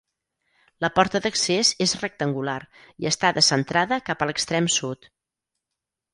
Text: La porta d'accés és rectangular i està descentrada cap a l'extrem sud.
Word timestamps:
La 0.85 0.89
porta 0.95 1.19
d'accés 1.25 1.71
és 1.85 1.93
rectangular 1.99 2.57
i 3.05 3.11
està 3.11 3.33
descentrada 3.39 4.01
cap 4.09 4.27
a 4.27 4.31
l'extrem 4.31 4.73
sud. 4.79 5.09